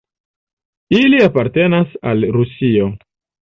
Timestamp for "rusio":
2.41-2.93